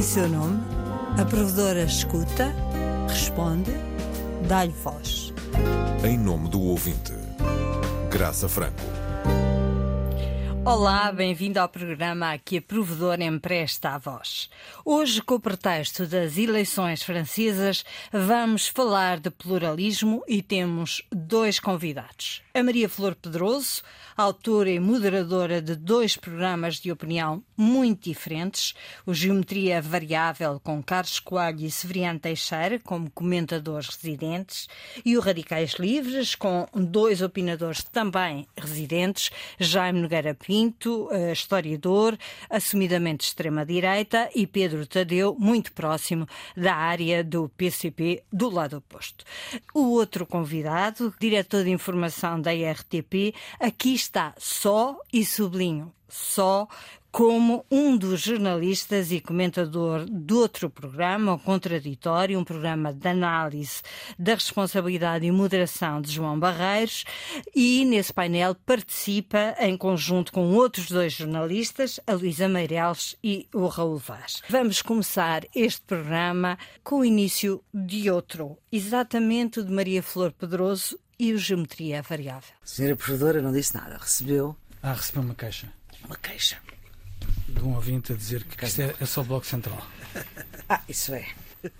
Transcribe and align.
em 0.00 0.02
seu 0.02 0.26
nome, 0.26 0.58
a 1.20 1.26
provedora 1.26 1.82
escuta, 1.82 2.54
responde, 3.06 3.70
dá-lhe 4.48 4.72
voz. 4.82 5.34
Em 6.02 6.16
nome 6.16 6.48
do 6.48 6.58
ouvinte, 6.58 7.12
Graça 8.10 8.48
Franco. 8.48 8.99
Olá, 10.62 11.10
bem-vindo 11.10 11.58
ao 11.58 11.70
programa 11.70 12.36
que 12.36 12.58
a 12.58 12.62
provedora 12.62 13.24
empresta 13.24 13.90
a 13.90 13.98
voz. 13.98 14.50
Hoje, 14.84 15.22
com 15.22 15.36
o 15.36 15.40
pretexto 15.40 16.06
das 16.06 16.36
eleições 16.36 17.02
francesas, 17.02 17.82
vamos 18.12 18.68
falar 18.68 19.18
de 19.18 19.30
pluralismo 19.30 20.22
e 20.28 20.42
temos 20.42 21.02
dois 21.10 21.58
convidados. 21.58 22.42
A 22.52 22.62
Maria 22.62 22.88
Flor 22.90 23.14
Pedroso, 23.14 23.82
autora 24.16 24.68
e 24.70 24.78
moderadora 24.78 25.62
de 25.62 25.74
dois 25.74 26.16
programas 26.16 26.76
de 26.76 26.92
opinião 26.92 27.42
muito 27.56 28.10
diferentes, 28.10 28.74
o 29.06 29.14
Geometria 29.14 29.80
Variável 29.80 30.60
com 30.62 30.82
Carlos 30.82 31.20
Coelho 31.20 31.64
e 31.64 31.70
Severiano 31.70 32.18
Teixeira 32.18 32.78
como 32.80 33.10
comentadores 33.10 33.88
residentes 33.88 34.68
e 35.04 35.16
o 35.16 35.20
Radicais 35.20 35.74
Livres 35.78 36.34
com 36.34 36.66
dois 36.74 37.22
opinadores 37.22 37.82
também 37.84 38.46
residentes, 38.58 39.30
Jaime 39.58 40.02
Nogueira 40.02 40.34
Pinto, 40.34 40.49
eh, 40.50 41.32
historiador, 41.32 42.18
assumidamente 42.48 43.26
extrema-direita, 43.26 44.28
e 44.34 44.46
Pedro 44.46 44.86
Tadeu, 44.86 45.36
muito 45.38 45.72
próximo 45.72 46.26
da 46.56 46.74
área 46.74 47.22
do 47.22 47.48
PCP, 47.50 48.22
do 48.32 48.50
lado 48.50 48.78
oposto. 48.78 49.24
O 49.74 49.90
outro 49.90 50.26
convidado, 50.26 51.14
diretor 51.20 51.64
de 51.64 51.70
informação 51.70 52.40
da 52.40 52.50
RTP, 52.50 53.34
aqui 53.58 53.94
está 53.94 54.34
só, 54.38 54.98
e 55.12 55.24
sublinho, 55.24 55.92
só 56.08 56.66
como 57.10 57.64
um 57.70 57.96
dos 57.96 58.20
jornalistas 58.20 59.10
e 59.12 59.20
comentador 59.20 60.04
de 60.04 60.34
outro 60.34 60.70
programa, 60.70 61.34
o 61.34 61.38
Contraditório, 61.38 62.38
um 62.38 62.44
programa 62.44 62.92
de 62.92 63.08
análise 63.08 63.82
da 64.18 64.34
responsabilidade 64.34 65.26
e 65.26 65.32
moderação 65.32 66.00
de 66.00 66.12
João 66.12 66.38
Barreiros, 66.38 67.04
e 67.54 67.84
nesse 67.84 68.12
painel 68.12 68.54
participa 68.54 69.54
em 69.58 69.76
conjunto 69.76 70.32
com 70.32 70.54
outros 70.54 70.88
dois 70.88 71.12
jornalistas, 71.12 71.98
a 72.06 72.12
Luísa 72.12 72.48
Meireles 72.48 73.16
e 73.22 73.48
o 73.54 73.66
Raul 73.66 73.98
Vaz. 73.98 74.42
Vamos 74.48 74.82
começar 74.82 75.42
este 75.54 75.82
programa 75.82 76.58
com 76.82 77.00
o 77.00 77.04
início 77.04 77.62
de 77.72 78.10
outro, 78.10 78.56
exatamente 78.70 79.62
de 79.62 79.72
Maria 79.72 80.02
Flor 80.02 80.32
Pedroso 80.32 80.98
e 81.18 81.32
o 81.32 81.38
Geometria 81.38 82.02
Variável. 82.02 82.54
Senhora 82.64 82.96
Professora 82.96 83.42
não 83.42 83.52
disse 83.52 83.74
nada, 83.74 83.98
recebeu 83.98 84.56
Ah, 84.82 84.92
recebeu 84.92 85.22
uma 85.22 85.34
queixa 85.34 85.70
uma 86.04 86.16
queixa. 86.16 86.58
De 87.48 87.62
um 87.62 87.74
ouvinte 87.74 88.12
a 88.12 88.16
dizer 88.16 88.44
que 88.44 88.64
isto 88.64 88.80
é, 88.80 88.94
é 89.00 89.06
só 89.06 89.22
Bloco 89.22 89.46
Central. 89.46 89.86
Ah, 90.68 90.80
isso 90.88 91.12
é. 91.14 91.26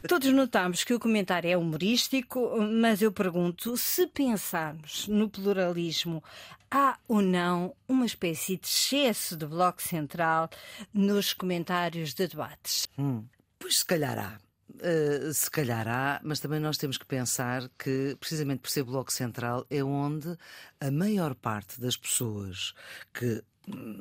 Todos 0.07 0.33
notamos 0.33 0.85
que 0.85 0.93
o 0.93 1.01
comentário 1.01 1.49
é 1.49 1.57
humorístico, 1.57 2.61
mas 2.61 3.01
eu 3.01 3.11
pergunto 3.11 3.77
se 3.77 4.07
pensarmos 4.07 5.09
no 5.09 5.31
pluralismo, 5.31 6.23
há 6.71 6.99
ou 7.09 7.23
não 7.23 7.75
uma 7.89 8.05
espécie 8.05 8.57
de 8.57 8.67
excesso 8.67 9.37
de 9.37 9.47
bloco 9.47 9.83
central 9.83 10.51
nos 10.93 11.33
comentários 11.33 12.13
de 12.13 12.29
debates? 12.29 12.87
Hum. 12.99 13.25
Pois 13.59 13.79
se 13.79 13.85
calhar 13.85 14.19
há. 14.19 14.39
Uh, 14.71 15.35
se 15.35 15.51
calhar 15.51 15.87
há, 15.89 16.21
mas 16.23 16.41
também 16.41 16.61
nós 16.61 16.79
temos 16.79 16.97
que 16.97 17.05
pensar 17.05 17.69
que, 17.79 18.17
precisamente 18.19 18.61
por 18.61 18.71
ser 18.71 18.85
Bloco 18.85 19.13
Central, 19.13 19.67
é 19.69 19.83
onde 19.83 20.37
a 20.81 20.91
maior 20.91 21.35
parte 21.35 21.81
das 21.81 21.97
pessoas 21.97 22.73
que 23.13 23.43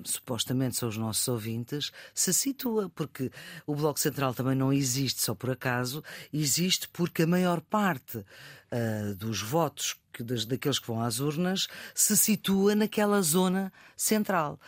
supostamente 0.04 0.76
são 0.76 0.90
os 0.90 0.98
nossos 0.98 1.28
ouvintes, 1.28 1.92
se 2.14 2.34
situa, 2.34 2.90
porque 2.90 3.32
o 3.66 3.76
Bloco 3.76 4.00
Central 4.00 4.34
também 4.34 4.56
não 4.56 4.72
existe 4.72 5.22
só 5.22 5.36
por 5.36 5.52
acaso, 5.52 6.04
existe 6.34 6.88
porque 6.90 7.24
a 7.24 7.28
maior 7.28 7.62
parte 7.62 8.18
uh, 8.18 9.16
dos 9.16 9.42
votos 9.42 9.98
que, 10.12 10.24
das, 10.24 10.46
daqueles 10.46 10.80
que 10.80 10.88
vão 10.88 11.02
às 11.02 11.20
urnas 11.20 11.68
se 11.94 12.16
situa 12.18 12.76
naquela 12.76 13.22
zona 13.22 13.72
central. 13.96 14.60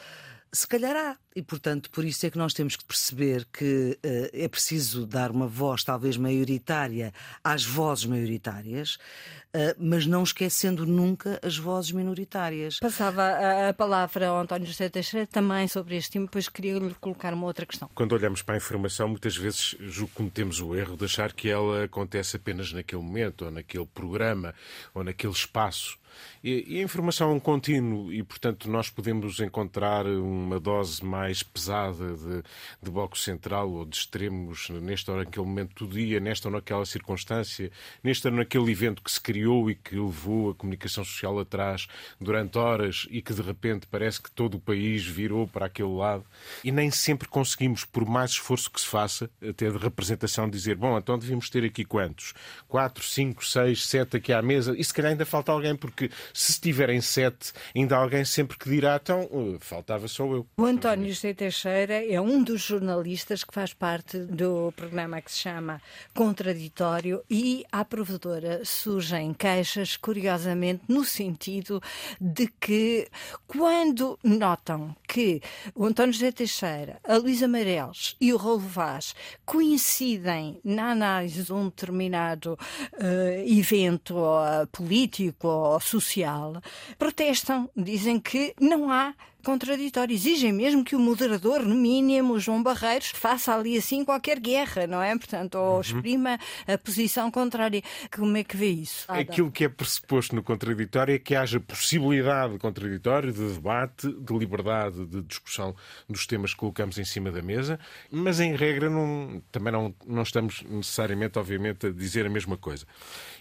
Se 0.51 0.67
calhar 0.67 0.95
há. 0.95 1.17
E, 1.35 1.41
portanto, 1.41 1.89
por 1.89 2.03
isso 2.03 2.25
é 2.25 2.29
que 2.29 2.37
nós 2.37 2.53
temos 2.53 2.75
que 2.75 2.83
perceber 2.83 3.47
que 3.53 3.97
uh, 4.03 4.29
é 4.33 4.47
preciso 4.49 5.05
dar 5.05 5.31
uma 5.31 5.47
voz, 5.47 5.83
talvez 5.83 6.17
maioritária, 6.17 7.13
às 7.41 7.63
vozes 7.63 8.05
maioritárias, 8.05 8.95
uh, 8.95 9.75
mas 9.79 10.05
não 10.05 10.23
esquecendo 10.23 10.85
nunca 10.85 11.39
as 11.41 11.57
vozes 11.57 11.93
minoritárias. 11.93 12.79
Passava 12.79 13.23
a, 13.23 13.69
a 13.69 13.73
palavra 13.73 14.27
ao 14.27 14.39
António 14.39 14.67
José 14.67 14.89
Teixeira 14.89 15.25
também 15.25 15.69
sobre 15.69 15.95
este 15.95 16.11
tema, 16.11 16.25
depois 16.25 16.49
queria-lhe 16.49 16.93
colocar 16.95 17.33
uma 17.33 17.45
outra 17.45 17.65
questão. 17.65 17.89
Quando 17.95 18.11
olhamos 18.11 18.41
para 18.41 18.55
a 18.55 18.57
informação, 18.57 19.07
muitas 19.07 19.37
vezes 19.37 19.75
cometemos 20.13 20.59
o 20.59 20.75
erro 20.75 20.97
de 20.97 21.05
achar 21.05 21.31
que 21.31 21.49
ela 21.49 21.85
acontece 21.85 22.35
apenas 22.35 22.73
naquele 22.73 23.01
momento, 23.01 23.45
ou 23.45 23.51
naquele 23.51 23.85
programa, 23.85 24.53
ou 24.93 25.01
naquele 25.01 25.33
espaço. 25.33 25.97
E, 26.43 26.65
e 26.67 26.79
a 26.79 26.83
informação 26.83 27.31
é 27.31 27.33
um 27.33 27.39
contínuo 27.39 28.11
e, 28.11 28.23
portanto, 28.23 28.69
nós 28.69 28.89
podemos 28.89 29.39
encontrar 29.39 30.05
uma 30.05 30.59
dose 30.59 31.03
mais 31.03 31.20
pesada 31.43 32.13
de, 32.13 32.43
de 32.81 32.91
bloco 32.91 33.17
central 33.17 33.71
ou 33.71 33.85
de 33.85 33.97
extremos 33.97 34.69
neste 34.69 35.09
ou 35.11 35.17
naquele 35.17 35.45
momento 35.45 35.85
do 35.85 35.93
dia, 35.93 36.19
nesta 36.19 36.47
ou 36.47 36.53
naquela 36.53 36.85
circunstância, 36.85 37.71
neste 38.03 38.27
ou 38.27 38.33
naquele 38.33 38.71
evento 38.71 39.01
que 39.01 39.11
se 39.11 39.19
criou 39.19 39.69
e 39.69 39.75
que 39.75 39.95
levou 39.95 40.51
a 40.51 40.55
comunicação 40.55 41.03
social 41.03 41.39
atrás 41.39 41.87
durante 42.19 42.57
horas 42.57 43.07
e 43.09 43.21
que 43.21 43.33
de 43.33 43.41
repente 43.41 43.87
parece 43.87 44.21
que 44.21 44.31
todo 44.31 44.55
o 44.55 44.59
país 44.59 45.05
virou 45.05 45.47
para 45.47 45.65
aquele 45.65 45.93
lado. 45.93 46.25
E 46.63 46.71
nem 46.71 46.89
sempre 46.91 47.27
conseguimos, 47.27 47.85
por 47.85 48.05
mais 48.05 48.31
esforço 48.31 48.71
que 48.71 48.81
se 48.81 48.87
faça, 48.87 49.29
até 49.41 49.69
de 49.69 49.77
representação, 49.77 50.49
dizer: 50.49 50.75
bom, 50.75 50.97
então 50.97 51.17
devíamos 51.17 51.49
ter 51.49 51.63
aqui 51.63 51.83
quantos? 51.83 52.33
Quatro, 52.67 53.03
cinco, 53.03 53.45
seis, 53.45 53.85
sete 53.85 54.17
aqui 54.17 54.33
à 54.33 54.41
mesa. 54.41 54.75
E 54.77 54.83
se 54.83 54.93
calhar 54.93 55.11
ainda 55.11 55.25
falta 55.25 55.51
alguém, 55.51 55.75
porque 55.75 56.09
se 56.33 56.51
estiverem 56.51 57.01
sete, 57.01 57.51
ainda 57.75 57.95
há 57.95 57.99
alguém 57.99 58.25
sempre 58.25 58.57
que 58.57 58.69
dirá, 58.69 58.99
então, 59.01 59.23
uh, 59.25 59.57
faltava 59.59 60.07
só 60.07 60.25
eu. 60.25 60.47
O 60.57 60.65
António 60.65 61.10
José 61.11 61.33
Teixeira 61.33 62.05
é 62.05 62.21
um 62.21 62.41
dos 62.41 62.61
jornalistas 62.61 63.43
que 63.43 63.53
faz 63.53 63.73
parte 63.73 64.17
do 64.19 64.71
programa 64.75 65.21
que 65.21 65.31
se 65.31 65.39
chama 65.39 65.81
Contraditório 66.13 67.21
e 67.29 67.65
à 67.69 67.83
provedora 67.83 68.63
surgem 68.63 69.33
queixas, 69.33 69.97
curiosamente, 69.97 70.83
no 70.87 71.03
sentido 71.03 71.81
de 72.19 72.47
que 72.47 73.09
quando 73.45 74.17
notam 74.23 74.95
que 75.05 75.41
o 75.75 75.85
António 75.85 76.13
José 76.13 76.31
Teixeira, 76.31 76.99
a 77.03 77.17
Luísa 77.17 77.47
Meireles 77.47 78.15
e 78.19 78.31
o 78.31 78.37
Raul 78.37 78.59
Vaz 78.59 79.13
coincidem 79.45 80.61
na 80.63 80.91
análise 80.91 81.43
de 81.43 81.51
um 81.51 81.65
determinado 81.65 82.53
uh, 82.53 83.57
evento 83.59 84.15
uh, 84.15 84.65
político 84.71 85.47
ou 85.47 85.79
social, 85.81 86.61
protestam, 86.97 87.69
dizem 87.75 88.17
que 88.17 88.55
não 88.59 88.89
há 88.89 89.13
contraditório. 89.41 90.13
Exigem 90.13 90.51
mesmo 90.53 90.83
que 90.83 90.95
o 90.95 90.99
moderador, 90.99 91.63
no 91.63 91.75
mínimo, 91.75 92.39
João 92.39 92.61
Barreiros, 92.63 93.09
faça 93.13 93.53
ali 93.55 93.77
assim 93.77 94.03
qualquer 94.05 94.39
guerra, 94.39 94.87
não 94.87 95.01
é? 95.01 95.17
Portanto, 95.17 95.55
ou 95.55 95.75
Uhum. 95.75 95.81
exprima 95.81 96.39
a 96.67 96.77
posição 96.77 97.29
contrária. 97.31 97.81
Como 98.15 98.35
é 98.37 98.43
que 98.43 98.55
vê 98.55 98.69
isso? 98.69 99.05
Aquilo 99.07 99.51
que 99.51 99.63
é 99.65 99.69
pressuposto 99.69 100.35
no 100.35 100.43
contraditório 100.43 101.13
é 101.15 101.19
que 101.19 101.35
haja 101.35 101.59
possibilidade 101.59 102.53
de 102.53 102.59
contraditório, 102.59 103.31
de 103.33 103.53
debate, 103.53 104.11
de 104.11 104.37
liberdade 104.37 105.05
de 105.05 105.21
discussão 105.21 105.75
dos 106.07 106.25
temas 106.27 106.53
que 106.53 106.59
colocamos 106.59 106.97
em 106.97 107.05
cima 107.05 107.31
da 107.31 107.41
mesa, 107.41 107.79
mas 108.11 108.39
em 108.39 108.55
regra 108.55 108.89
não, 108.89 109.41
também 109.51 109.71
não, 109.73 109.93
não 110.05 110.21
estamos 110.23 110.61
necessariamente, 110.63 111.37
obviamente, 111.39 111.87
a 111.87 111.91
dizer 111.91 112.25
a 112.25 112.29
mesma 112.29 112.57
coisa. 112.57 112.85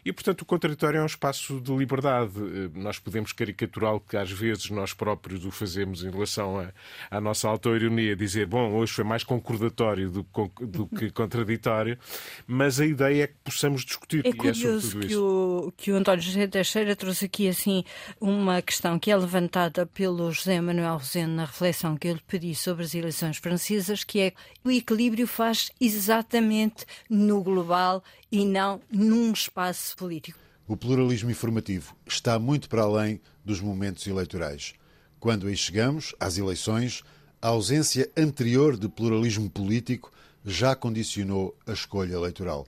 E, 0.05 0.13
portanto, 0.13 0.43
o 0.43 0.45
contraditório 0.45 0.99
é 0.99 1.03
um 1.03 1.07
espaço 1.07 1.61
de 1.61 1.73
liberdade. 1.77 2.33
Eh, 2.39 2.71
Nós 2.79 2.99
podemos 2.99 3.33
caricaturá-lo 3.33 4.01
que 4.01 4.17
às 4.17 4.31
vezes 4.31 4.71
nós 4.71 4.93
próprios 4.95 5.45
o 5.45 5.51
fazemos 5.51 5.90
em 6.03 6.11
relação 6.11 6.59
à, 6.59 6.73
à 7.11 7.21
nossa 7.21 7.49
autoironia, 7.49 8.17
dizer, 8.17 8.47
bom, 8.47 8.73
hoje 8.73 8.93
foi 8.93 9.05
mais 9.05 9.25
concordatório 9.25 10.11
do, 10.11 10.27
do 10.61 10.87
que 10.87 11.11
contraditório, 11.11 11.99
mas 12.47 12.81
a 12.81 12.87
ideia 12.87 13.25
é 13.25 13.27
que 13.27 13.35
possamos 13.45 13.85
discutir. 13.85 14.25
É 14.25 14.29
e 14.29 14.33
é 14.33 14.35
curioso 14.35 14.81
sobretudo 14.81 15.01
que 15.01 15.13
isso. 15.13 15.67
o, 15.69 15.73
que 15.77 15.93
o 15.93 15.97
António 15.97 16.23
José 16.23 16.47
Teixeira 16.47 16.97
trouxe 16.97 17.25
aqui 17.25 17.49
assim 17.49 17.85
uma 18.21 18.63
questão 18.63 18.99
que 18.99 19.11
é 19.11 19.17
levantada 19.17 19.87
pelo 19.87 20.31
José 20.33 20.61
Manuel 20.61 20.99
Roseno 20.99 21.35
na 21.35 21.45
reflexão 21.45 21.97
que 21.97 22.09
eu 22.09 22.15
lhe 22.15 22.23
pedi 22.27 22.55
sobre 22.55 22.85
as 22.85 22.95
eleições 22.95 23.39
francesas, 23.39 24.05
que 24.05 24.21
é 24.21 24.33
o 24.65 24.71
equilíbrio 24.71 25.27
faz 25.27 25.71
exatamente 25.81 26.85
no 27.09 27.43
global 27.43 28.03
e 28.31 28.45
não 28.45 28.81
num 28.91 29.33
espaço 29.33 29.97
político. 29.97 30.39
O 30.67 30.77
pluralismo 30.77 31.31
informativo 31.31 31.97
está 32.07 32.39
muito 32.39 32.69
para 32.69 32.83
além 32.83 33.21
dos 33.45 33.61
momentos 33.61 34.07
eleitorais. 34.07 34.75
Quando 35.21 35.47
aí 35.47 35.57
chegamos, 35.57 36.15
às 36.19 36.39
eleições, 36.39 37.05
a 37.43 37.49
ausência 37.49 38.11
anterior 38.17 38.77
de 38.77 38.89
pluralismo 38.89 39.51
político 39.51 40.11
já 40.45 40.75
condicionou 40.75 41.55
a 41.67 41.73
escolha 41.73 42.15
eleitoral. 42.15 42.67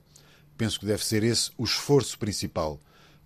Penso 0.55 0.79
que 0.79 0.85
deve 0.85 1.03
ser 1.03 1.23
esse 1.23 1.51
o 1.57 1.63
esforço 1.63 2.17
principal. 2.19 2.79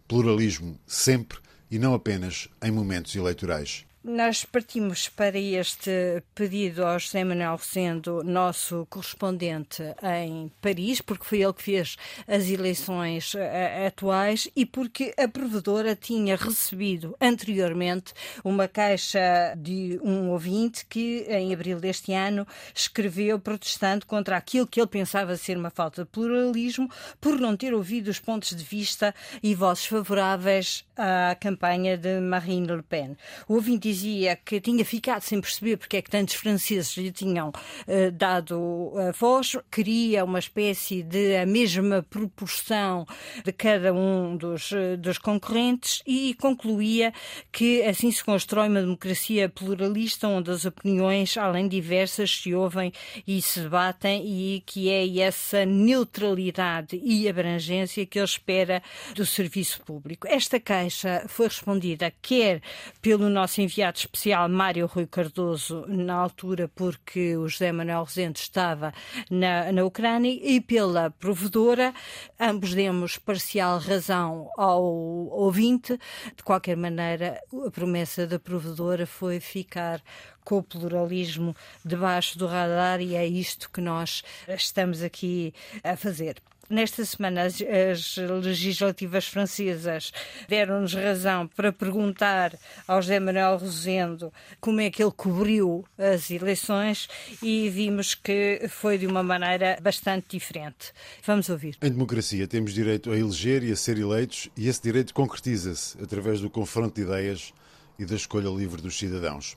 Pluralismo 0.07 0.79
sempre 0.87 1.39
e 1.69 1.77
não 1.77 1.93
apenas 1.93 2.47
em 2.63 2.71
momentos 2.71 3.13
eleitorais. 3.15 3.86
Nós 4.07 4.45
partimos 4.45 5.09
para 5.09 5.37
este 5.37 6.23
pedido 6.33 6.85
ao 6.85 6.97
José 6.97 7.25
Manuel 7.25 7.57
Rosendo, 7.57 8.23
nosso 8.23 8.87
correspondente 8.89 9.83
em 10.01 10.49
Paris, 10.61 11.01
porque 11.01 11.25
foi 11.25 11.41
ele 11.41 11.51
que 11.51 11.63
fez 11.63 11.97
as 12.25 12.49
eleições 12.49 13.33
uh, 13.33 13.39
atuais 13.85 14.47
e 14.55 14.65
porque 14.65 15.13
a 15.17 15.27
provedora 15.27 15.93
tinha 15.93 16.37
recebido 16.37 17.17
anteriormente 17.19 18.13
uma 18.45 18.67
caixa 18.67 19.53
de 19.57 19.99
um 20.01 20.29
ouvinte 20.29 20.85
que, 20.85 21.25
em 21.27 21.53
abril 21.53 21.79
deste 21.79 22.13
ano, 22.13 22.47
escreveu 22.73 23.37
protestando 23.37 24.05
contra 24.05 24.37
aquilo 24.37 24.67
que 24.67 24.79
ele 24.79 24.87
pensava 24.87 25.35
ser 25.35 25.57
uma 25.57 25.69
falta 25.69 26.03
de 26.03 26.09
pluralismo 26.09 26.89
por 27.19 27.37
não 27.37 27.57
ter 27.57 27.73
ouvido 27.73 28.07
os 28.07 28.19
pontos 28.19 28.55
de 28.55 28.63
vista 28.63 29.13
e 29.43 29.53
vozes 29.53 29.85
favoráveis 29.85 30.85
à 30.95 31.35
campanha 31.35 31.97
de 31.97 32.21
Marine 32.21 32.67
Le 32.67 32.83
Pen. 32.83 33.17
O 33.49 33.55
ouvinte 33.55 33.96
dizia 33.97 34.35
que 34.35 34.61
tinha 34.61 34.85
ficado 34.85 35.21
sem 35.21 35.41
perceber 35.41 35.77
porque 35.77 35.97
é 35.97 36.01
que 36.01 36.09
tantos 36.09 36.35
franceses 36.35 36.95
lhe 36.97 37.11
tinham 37.11 37.49
uh, 37.49 38.11
dado 38.11 38.93
a 38.95 39.11
voz, 39.11 39.57
queria 39.71 40.23
uma 40.23 40.39
espécie 40.39 41.01
de 41.01 41.35
a 41.37 41.45
mesma 41.45 42.05
proporção 42.07 43.05
de 43.43 43.51
cada 43.51 43.93
um 43.93 44.37
dos, 44.37 44.71
uh, 44.71 44.97
dos 44.97 45.17
concorrentes 45.17 46.03
e 46.05 46.35
concluía 46.35 47.11
que 47.51 47.81
assim 47.83 48.11
se 48.11 48.23
constrói 48.23 48.69
uma 48.69 48.81
democracia 48.81 49.49
pluralista 49.49 50.27
onde 50.27 50.51
as 50.51 50.65
opiniões, 50.65 51.35
além 51.37 51.67
diversas, 51.67 52.29
se 52.29 52.53
ouvem 52.53 52.91
e 53.25 53.41
se 53.41 53.61
debatem 53.61 54.23
e 54.25 54.63
que 54.65 54.89
é 54.89 55.19
essa 55.19 55.65
neutralidade 55.65 56.99
e 57.03 57.27
abrangência 57.27 58.05
que 58.05 58.19
ele 58.19 58.25
espera 58.25 58.83
do 59.15 59.25
serviço 59.25 59.81
público. 59.81 60.27
Esta 60.27 60.59
queixa 60.59 61.25
foi 61.27 61.47
respondida 61.47 62.13
quer 62.21 62.61
pelo 63.01 63.29
nosso 63.29 63.61
enviado 63.61 63.86
especial 63.95 64.49
Mário 64.49 64.85
Rui 64.85 65.07
Cardoso, 65.07 65.85
na 65.87 66.15
altura 66.15 66.67
porque 66.67 67.37
o 67.37 67.47
José 67.47 67.71
Manuel 67.71 68.03
Rosendo 68.03 68.37
estava 68.37 68.93
na, 69.29 69.71
na 69.71 69.85
Ucrânia, 69.85 70.37
e 70.41 70.59
pela 70.59 71.09
provedora. 71.09 71.93
Ambos 72.39 72.73
demos 72.73 73.17
parcial 73.17 73.79
razão 73.79 74.49
ao 74.57 74.83
ouvinte. 74.83 75.97
De 76.35 76.43
qualquer 76.43 76.75
maneira, 76.75 77.39
a 77.65 77.71
promessa 77.71 78.27
da 78.27 78.37
provedora 78.37 79.05
foi 79.05 79.39
ficar 79.39 80.01
com 80.43 80.59
o 80.59 80.63
pluralismo 80.63 81.55
debaixo 81.83 82.37
do 82.37 82.47
radar 82.47 83.01
e 83.01 83.15
é 83.15 83.25
isto 83.25 83.69
que 83.69 83.81
nós 83.81 84.23
estamos 84.47 85.01
aqui 85.01 85.53
a 85.83 85.97
fazer. 85.97 86.41
Nesta 86.69 87.05
semana, 87.05 87.43
as, 87.43 87.61
as 87.61 88.17
legislativas 88.43 89.25
francesas 89.25 90.11
deram-nos 90.49 90.93
razão 90.93 91.47
para 91.47 91.71
perguntar 91.71 92.59
ao 92.85 93.01
José 93.01 93.21
Manuel 93.21 93.57
Rosendo 93.57 94.33
como 94.59 94.81
é 94.81 94.89
que 94.89 95.01
ele 95.01 95.13
cobriu 95.15 95.85
as 95.97 96.29
eleições 96.29 97.07
e 97.41 97.69
vimos 97.69 98.15
que 98.15 98.67
foi 98.67 98.97
de 98.97 99.07
uma 99.07 99.23
maneira 99.23 99.79
bastante 99.81 100.37
diferente. 100.37 100.91
Vamos 101.25 101.47
ouvir. 101.47 101.77
Em 101.81 101.89
democracia, 101.89 102.45
temos 102.45 102.73
direito 102.73 103.11
a 103.11 103.17
eleger 103.17 103.63
e 103.63 103.71
a 103.71 103.75
ser 103.75 103.97
eleitos, 103.97 104.49
e 104.57 104.67
esse 104.67 104.81
direito 104.81 105.13
concretiza-se 105.13 105.97
através 106.03 106.41
do 106.41 106.49
confronto 106.49 106.95
de 106.95 107.01
ideias 107.03 107.53
e 107.97 108.05
da 108.05 108.15
escolha 108.15 108.49
livre 108.49 108.81
dos 108.81 108.97
cidadãos. 108.97 109.55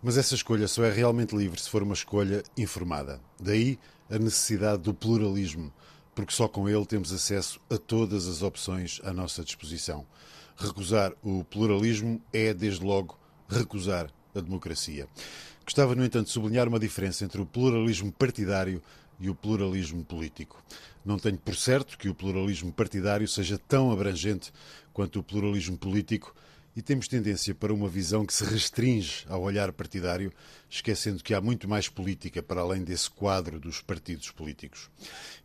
Mas 0.00 0.16
essa 0.16 0.36
escolha 0.36 0.68
só 0.68 0.84
é 0.84 0.92
realmente 0.92 1.34
livre 1.34 1.60
se 1.60 1.68
for 1.68 1.82
uma 1.82 1.94
escolha 1.94 2.44
informada. 2.56 3.20
Daí 3.40 3.76
a 4.08 4.18
necessidade 4.18 4.82
do 4.82 4.94
pluralismo 4.94 5.72
porque 6.14 6.32
só 6.32 6.46
com 6.46 6.68
ele 6.68 6.86
temos 6.86 7.12
acesso 7.12 7.60
a 7.68 7.76
todas 7.76 8.26
as 8.26 8.42
opções 8.42 9.00
à 9.04 9.12
nossa 9.12 9.42
disposição. 9.42 10.06
Recusar 10.56 11.12
o 11.22 11.44
pluralismo 11.44 12.22
é, 12.32 12.54
desde 12.54 12.84
logo, 12.84 13.18
recusar 13.48 14.08
a 14.34 14.40
democracia. 14.40 15.08
Gostava, 15.64 15.94
no 15.94 16.04
entanto, 16.04 16.26
de 16.26 16.32
sublinhar 16.32 16.68
uma 16.68 16.78
diferença 16.78 17.24
entre 17.24 17.40
o 17.40 17.46
pluralismo 17.46 18.12
partidário 18.12 18.82
e 19.18 19.30
o 19.30 19.34
pluralismo 19.34 20.04
político. 20.04 20.62
Não 21.04 21.18
tenho 21.18 21.38
por 21.38 21.56
certo 21.56 21.98
que 21.98 22.08
o 22.08 22.14
pluralismo 22.14 22.72
partidário 22.72 23.26
seja 23.26 23.58
tão 23.58 23.90
abrangente 23.90 24.52
quanto 24.92 25.18
o 25.18 25.22
pluralismo 25.22 25.76
político, 25.76 26.34
e 26.76 26.82
temos 26.82 27.06
tendência 27.06 27.54
para 27.54 27.72
uma 27.72 27.88
visão 27.88 28.26
que 28.26 28.34
se 28.34 28.44
restringe 28.44 29.24
ao 29.28 29.42
olhar 29.42 29.72
partidário, 29.72 30.32
esquecendo 30.68 31.22
que 31.22 31.34
há 31.34 31.40
muito 31.40 31.68
mais 31.68 31.88
política 31.88 32.42
para 32.42 32.60
além 32.60 32.82
desse 32.82 33.08
quadro 33.10 33.60
dos 33.60 33.80
partidos 33.80 34.30
políticos. 34.30 34.90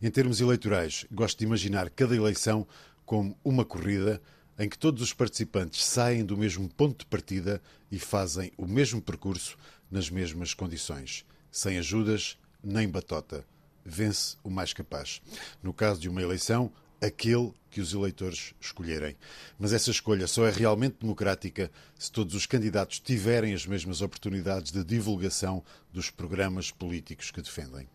Em 0.02 0.10
termos 0.10 0.40
eleitorais, 0.40 1.06
gosto 1.10 1.38
de 1.38 1.44
imaginar 1.44 1.88
cada 1.90 2.16
eleição 2.16 2.66
como 3.06 3.38
uma 3.44 3.64
corrida 3.64 4.20
em 4.58 4.68
que 4.68 4.78
todos 4.78 5.02
os 5.02 5.12
participantes 5.12 5.84
saem 5.84 6.24
do 6.24 6.36
mesmo 6.36 6.68
ponto 6.68 6.98
de 6.98 7.06
partida 7.06 7.62
e 7.90 7.98
fazem 7.98 8.52
o 8.58 8.66
mesmo 8.66 9.00
percurso 9.00 9.56
nas 9.90 10.10
mesmas 10.10 10.52
condições, 10.52 11.24
sem 11.50 11.78
ajudas 11.78 12.36
nem 12.62 12.88
batota. 12.88 13.44
Vence 13.84 14.36
o 14.44 14.50
mais 14.50 14.72
capaz. 14.72 15.22
No 15.62 15.72
caso 15.72 16.00
de 16.00 16.08
uma 16.08 16.20
eleição, 16.20 16.70
aquele 17.00 17.52
que 17.70 17.80
os 17.80 17.94
eleitores 17.94 18.52
escolherem. 18.60 19.16
Mas 19.58 19.72
essa 19.72 19.90
escolha 19.90 20.26
só 20.26 20.46
é 20.46 20.50
realmente 20.50 20.96
democrática 21.00 21.70
se 21.98 22.10
todos 22.10 22.34
os 22.34 22.46
candidatos 22.46 22.98
tiverem 22.98 23.54
as 23.54 23.64
mesmas 23.64 24.02
oportunidades 24.02 24.72
de 24.72 24.82
divulgação 24.84 25.62
dos 25.92 26.10
programas 26.10 26.70
políticos 26.70 27.30
que 27.30 27.40
defendem. 27.40 27.88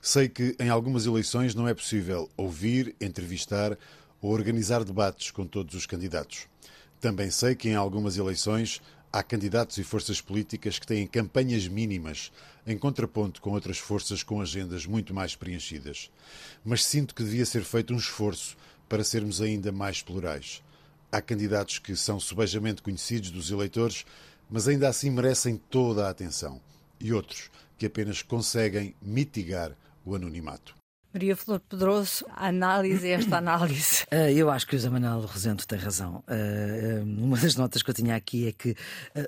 Sei 0.00 0.28
que 0.28 0.56
em 0.58 0.70
algumas 0.70 1.06
eleições 1.06 1.54
não 1.54 1.68
é 1.68 1.74
possível 1.74 2.30
ouvir, 2.36 2.96
entrevistar 3.00 3.78
ou 4.20 4.32
organizar 4.32 4.82
debates 4.82 5.30
com 5.30 5.46
todos 5.46 5.74
os 5.74 5.86
candidatos. 5.86 6.46
Também 7.00 7.30
sei 7.30 7.54
que 7.54 7.68
em 7.68 7.76
algumas 7.76 8.16
eleições 8.16 8.80
há 9.12 9.22
candidatos 9.22 9.78
e 9.78 9.84
forças 9.84 10.20
políticas 10.20 10.78
que 10.78 10.86
têm 10.86 11.06
campanhas 11.06 11.66
mínimas, 11.66 12.30
em 12.66 12.76
contraponto 12.76 13.40
com 13.40 13.50
outras 13.50 13.78
forças 13.78 14.22
com 14.22 14.40
agendas 14.40 14.86
muito 14.86 15.14
mais 15.14 15.34
preenchidas. 15.34 16.10
Mas 16.64 16.84
sinto 16.84 17.14
que 17.14 17.24
devia 17.24 17.46
ser 17.46 17.64
feito 17.64 17.94
um 17.94 17.98
esforço 17.98 18.56
para 18.88 19.04
sermos 19.04 19.40
ainda 19.40 19.72
mais 19.72 20.02
plurais. 20.02 20.62
Há 21.10 21.20
candidatos 21.20 21.78
que 21.78 21.96
são 21.96 22.20
subejamente 22.20 22.82
conhecidos 22.82 23.30
dos 23.30 23.50
eleitores, 23.50 24.04
mas 24.50 24.68
ainda 24.68 24.88
assim 24.88 25.10
merecem 25.10 25.56
toda 25.56 26.06
a 26.06 26.10
atenção, 26.10 26.60
e 27.00 27.12
outros 27.12 27.50
que 27.78 27.86
apenas 27.86 28.22
conseguem 28.22 28.94
mitigar 29.00 29.76
o 30.04 30.14
anonimato. 30.14 30.77
Maria 31.18 31.34
Flor 31.34 31.58
Pedroso, 31.58 32.24
a 32.30 32.46
análise, 32.46 33.08
esta 33.08 33.38
análise. 33.38 34.04
Uh, 34.04 34.30
eu 34.30 34.48
acho 34.48 34.64
que 34.68 34.76
o 34.76 34.92
Manuel 34.92 35.22
Rosento 35.22 35.66
tem 35.66 35.76
razão. 35.76 36.22
Uh, 36.28 37.24
uma 37.24 37.36
das 37.36 37.56
notas 37.56 37.82
que 37.82 37.90
eu 37.90 37.94
tinha 37.94 38.14
aqui 38.14 38.46
é 38.46 38.52
que 38.52 38.76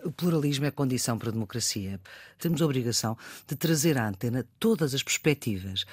o 0.05 0.13
pluralismo 0.13 0.67
é 0.67 0.71
condição 0.71 1.19
para 1.19 1.31
a 1.31 1.33
democracia. 1.33 2.01
Temos 2.39 2.63
a 2.63 2.65
obrigação 2.65 3.19
de 3.45 3.57
trazer 3.57 3.99
à 3.99 4.07
antena 4.07 4.47
todas 4.61 4.95
as 4.95 5.03
perspectivas 5.03 5.85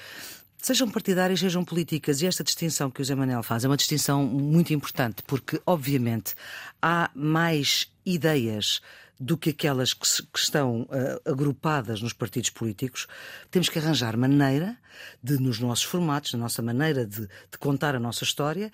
sejam 0.60 0.88
partidárias, 0.88 1.40
sejam 1.40 1.64
políticas. 1.64 2.22
E 2.22 2.26
esta 2.26 2.44
distinção 2.44 2.90
que 2.90 3.00
o 3.00 3.04
José 3.04 3.16
Manuel 3.16 3.42
faz 3.42 3.64
é 3.64 3.68
uma 3.68 3.76
distinção 3.76 4.24
muito 4.24 4.72
importante, 4.72 5.22
porque, 5.26 5.60
obviamente, 5.66 6.34
há 6.80 7.10
mais 7.14 7.90
ideias 8.06 8.80
do 9.18 9.36
que 9.36 9.50
aquelas 9.50 9.92
que, 9.92 10.06
se, 10.06 10.22
que 10.22 10.38
estão 10.38 10.82
uh, 10.82 11.30
agrupadas 11.30 12.00
nos 12.00 12.12
partidos 12.12 12.50
políticos. 12.50 13.06
Temos 13.50 13.68
que 13.68 13.78
arranjar 13.78 14.16
maneira 14.16 14.78
de, 15.22 15.40
nos 15.40 15.58
nossos 15.58 15.84
formatos, 15.84 16.32
na 16.32 16.38
nossa 16.38 16.62
maneira 16.62 17.04
de, 17.04 17.22
de 17.22 17.58
contar 17.58 17.94
a 17.94 18.00
nossa 18.00 18.24
história, 18.24 18.70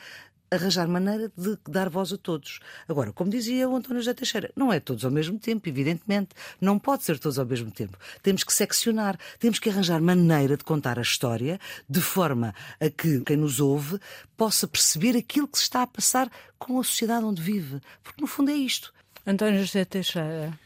arranjar 0.50 0.86
maneira 0.86 1.32
de 1.36 1.58
dar 1.68 1.88
voz 1.88 2.12
a 2.12 2.16
todos. 2.16 2.60
Agora, 2.88 3.12
como 3.12 3.30
dizia 3.30 3.68
o 3.68 3.76
António 3.76 4.00
José 4.00 4.14
Teixeira, 4.14 4.52
não 4.54 4.72
é 4.72 4.80
todos 4.80 5.04
ao 5.04 5.10
mesmo 5.10 5.38
tempo, 5.38 5.68
evidentemente. 5.68 6.30
Não 6.60 6.78
pode 6.78 7.04
ser 7.04 7.18
todos 7.18 7.38
ao 7.38 7.46
mesmo 7.46 7.70
tempo. 7.70 7.98
Temos 8.22 8.44
que 8.44 8.52
seccionar, 8.52 9.18
temos 9.38 9.58
que 9.58 9.68
arranjar 9.68 10.00
maneira 10.00 10.56
de 10.56 10.64
contar 10.64 10.98
a 10.98 11.02
história 11.02 11.58
de 11.88 12.00
forma 12.00 12.54
a 12.80 12.88
que 12.88 13.20
quem 13.20 13.36
nos 13.36 13.60
ouve 13.60 13.98
possa 14.36 14.66
perceber 14.66 15.16
aquilo 15.16 15.48
que 15.48 15.58
se 15.58 15.64
está 15.64 15.82
a 15.82 15.86
passar 15.86 16.30
com 16.58 16.78
a 16.78 16.84
sociedade 16.84 17.24
onde 17.24 17.42
vive. 17.42 17.80
Porque, 18.02 18.20
no 18.20 18.26
fundo, 18.26 18.50
é 18.50 18.54
isto. 18.54 18.92
António 19.26 19.60
José 19.60 19.84
Teixeira. 19.84 20.58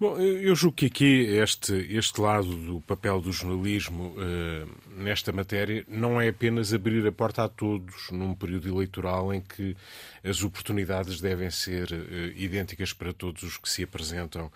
Bom, 0.00 0.16
eu 0.16 0.54
julgo 0.54 0.76
que 0.76 0.86
aqui 0.86 1.26
este, 1.26 1.72
este 1.90 2.20
lado 2.20 2.54
do 2.54 2.80
papel 2.82 3.20
do 3.20 3.32
jornalismo 3.32 4.14
uh, 4.14 4.92
nesta 4.96 5.32
matéria 5.32 5.84
não 5.88 6.20
é 6.20 6.28
apenas 6.28 6.72
abrir 6.72 7.04
a 7.04 7.10
porta 7.10 7.42
a 7.42 7.48
todos 7.48 8.08
num 8.12 8.32
período 8.32 8.68
eleitoral 8.68 9.34
em 9.34 9.40
que 9.40 9.76
as 10.22 10.44
oportunidades 10.44 11.20
devem 11.20 11.50
ser 11.50 11.90
uh, 11.90 12.28
idênticas 12.36 12.92
para 12.92 13.12
todos 13.12 13.42
os 13.42 13.56
que 13.56 13.68
se 13.68 13.82
apresentam 13.82 14.46
uh, 14.46 14.50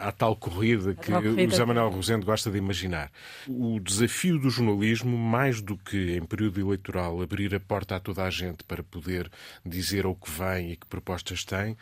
à 0.00 0.10
tal 0.10 0.34
corrida 0.34 0.96
que 0.96 1.12
corrida. 1.12 1.42
o 1.42 1.50
José 1.50 1.64
Manuel 1.64 1.90
Rosendo 1.90 2.26
gosta 2.26 2.50
de 2.50 2.58
imaginar. 2.58 3.08
O 3.46 3.78
desafio 3.78 4.36
do 4.36 4.50
jornalismo, 4.50 5.16
mais 5.16 5.60
do 5.60 5.76
que 5.76 6.16
em 6.16 6.24
período 6.24 6.60
eleitoral 6.60 7.22
abrir 7.22 7.54
a 7.54 7.60
porta 7.60 7.94
a 7.94 8.00
toda 8.00 8.24
a 8.24 8.30
gente 8.30 8.64
para 8.64 8.82
poder 8.82 9.30
dizer 9.64 10.06
o 10.06 10.14
que 10.16 10.28
vem 10.28 10.72
e 10.72 10.76
que 10.76 10.86
propostas 10.86 11.44
tem, 11.44 11.76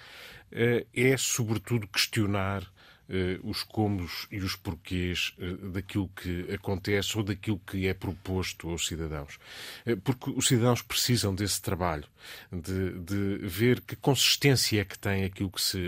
é 0.52 1.16
sobretudo 1.16 1.87
questionar 1.87 2.66
eh, 3.12 3.40
os 3.42 3.64
comos 3.64 4.28
e 4.30 4.38
os 4.38 4.54
porquês 4.54 5.35
eh, 5.37 5.54
daquilo 5.73 6.09
que 6.11 6.47
acontece 6.54 7.19
ou 7.19 7.25
daquilo 7.25 7.59
que 7.59 7.88
é 7.88 7.92
proposto 7.92 8.71
aos 8.71 8.87
cidadãos. 8.87 9.37
Eh, 9.85 9.97
porque 9.97 10.30
os 10.30 10.47
cidadãos 10.47 10.80
precisam 10.80 11.35
desse 11.35 11.61
trabalho, 11.61 12.07
de, 12.52 13.00
de 13.00 13.38
ver 13.49 13.80
que 13.80 13.97
consistência 13.97 14.80
é 14.80 14.85
que 14.85 14.97
tem 14.97 15.25
aquilo 15.25 15.50
que 15.50 15.61
se 15.61 15.78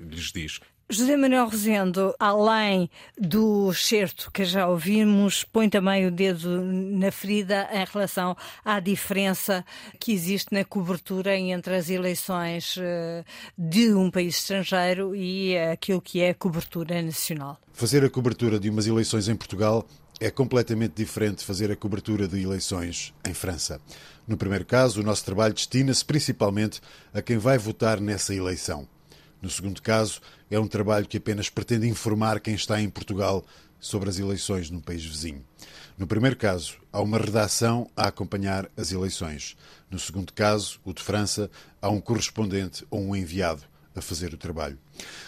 lhes 0.00 0.30
diz 0.30 0.60
José 0.90 1.18
Manuel 1.18 1.50
Rosendo, 1.50 2.14
além 2.18 2.88
do 3.20 3.74
certo 3.74 4.30
que 4.32 4.42
já 4.42 4.66
ouvimos, 4.66 5.44
põe 5.44 5.68
também 5.68 6.06
o 6.06 6.10
dedo 6.10 6.62
na 6.64 7.12
ferida 7.12 7.68
em 7.70 7.84
relação 7.84 8.34
à 8.64 8.80
diferença 8.80 9.62
que 10.00 10.12
existe 10.12 10.46
na 10.50 10.64
cobertura 10.64 11.36
entre 11.36 11.76
as 11.76 11.90
eleições 11.90 12.76
eh, 12.78 13.22
de 13.56 13.92
um 13.92 14.10
país 14.10 14.38
estrangeiro 14.38 15.14
e 15.14 15.58
aquilo 15.58 16.00
que 16.00 16.22
é 16.22 16.32
cobertura 16.32 17.02
nacional. 17.02 17.60
Fazer 17.74 18.02
a 18.02 18.08
cobertura 18.08 18.58
de 18.58 18.70
umas 18.70 18.86
eleições 18.86 19.28
em 19.28 19.36
Portugal 19.36 19.86
é 20.18 20.30
completamente 20.30 20.94
diferente 20.94 21.40
de 21.40 21.44
fazer 21.44 21.70
a 21.70 21.76
cobertura 21.76 22.26
de 22.26 22.42
eleições 22.42 23.12
em 23.28 23.34
França. 23.34 23.78
No 24.26 24.38
primeiro 24.38 24.64
caso, 24.64 25.02
o 25.02 25.04
nosso 25.04 25.22
trabalho 25.22 25.52
destina-se 25.52 26.02
principalmente 26.02 26.80
a 27.12 27.20
quem 27.20 27.36
vai 27.36 27.58
votar 27.58 28.00
nessa 28.00 28.34
eleição. 28.34 28.88
No 29.40 29.48
segundo 29.48 29.80
caso, 29.80 30.20
é 30.50 30.58
um 30.58 30.66
trabalho 30.66 31.06
que 31.06 31.16
apenas 31.16 31.48
pretende 31.48 31.86
informar 31.86 32.40
quem 32.40 32.54
está 32.54 32.80
em 32.80 32.90
Portugal 32.90 33.44
sobre 33.80 34.08
as 34.08 34.18
eleições 34.18 34.70
num 34.70 34.80
país 34.80 35.04
vizinho. 35.04 35.44
No 35.96 36.06
primeiro 36.06 36.36
caso, 36.36 36.76
há 36.92 37.00
uma 37.00 37.18
redação 37.18 37.88
a 37.96 38.08
acompanhar 38.08 38.68
as 38.76 38.92
eleições. 38.92 39.56
No 39.90 39.98
segundo 39.98 40.32
caso, 40.32 40.80
o 40.84 40.92
de 40.92 41.02
França, 41.02 41.50
há 41.80 41.88
um 41.88 42.00
correspondente 42.00 42.84
ou 42.90 43.00
um 43.00 43.16
enviado 43.16 43.62
a 43.94 44.00
fazer 44.02 44.32
o 44.32 44.36
trabalho. 44.38 44.78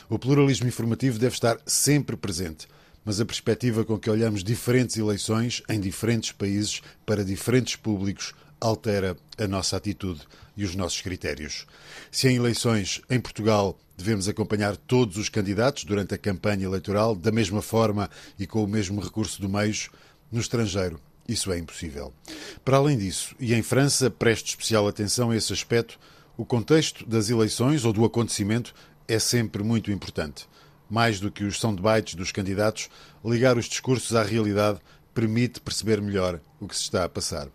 O 0.09 0.19
pluralismo 0.19 0.69
informativo 0.69 1.19
deve 1.19 1.35
estar 1.35 1.59
sempre 1.67 2.17
presente, 2.17 2.69
mas 3.11 3.21
a 3.21 3.26
perspectiva 3.26 3.85
com 3.85 3.99
que 3.99 4.09
olhamos 4.09 4.45
diferentes 4.45 4.97
eleições 4.97 5.64
em 5.69 5.81
diferentes 5.81 6.31
países 6.31 6.81
para 7.05 7.25
diferentes 7.25 7.75
públicos 7.75 8.33
altera 8.61 9.17
a 9.37 9.49
nossa 9.49 9.76
atitude 9.76 10.21
e 10.57 10.64
os 10.64 10.76
nossos 10.76 11.00
critérios. 11.00 11.67
Se 12.09 12.29
em 12.29 12.37
eleições 12.37 13.02
em 13.11 13.19
Portugal 13.19 13.76
devemos 13.99 14.29
acompanhar 14.29 14.76
todos 14.76 15.17
os 15.17 15.29
candidatos 15.29 15.83
durante 15.83 16.14
a 16.14 16.19
campanha 16.19 16.67
eleitoral 16.67 17.17
da 17.17 17.33
mesma 17.33 17.61
forma 17.61 18.09
e 18.38 18.47
com 18.47 18.62
o 18.62 18.69
mesmo 18.69 19.00
recurso 19.00 19.43
do 19.43 19.49
meios, 19.49 19.90
no 20.31 20.38
estrangeiro 20.38 21.00
isso 21.29 21.50
é 21.50 21.59
impossível. 21.59 22.12
Para 22.64 22.76
além 22.76 22.97
disso, 22.97 23.35
e 23.40 23.52
em 23.55 23.62
França, 23.62 24.09
preste 24.09 24.50
especial 24.50 24.87
atenção 24.87 25.33
a 25.33 25.37
esse 25.37 25.52
aspecto, 25.52 25.99
o 26.37 26.45
contexto 26.45 27.05
das 27.05 27.29
eleições 27.29 27.85
ou 27.85 27.93
do 27.93 28.05
acontecimento 28.05 28.73
é 29.09 29.19
sempre 29.19 29.64
muito 29.64 29.90
importante. 29.90 30.47
Mais 30.90 31.20
do 31.20 31.30
que 31.30 31.44
os 31.44 31.59
soundbites 31.59 32.14
dos 32.14 32.32
candidatos, 32.32 32.90
ligar 33.25 33.56
os 33.56 33.66
discursos 33.66 34.14
à 34.16 34.23
realidade 34.23 34.80
permite 35.14 35.61
perceber 35.61 36.00
melhor 36.00 36.40
o 36.61 36.66
que 36.66 36.76
se 36.76 36.82
está 36.82 37.04
a 37.04 37.09
passar. 37.09 37.49